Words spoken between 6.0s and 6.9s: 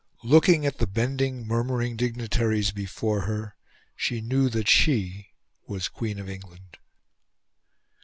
of England.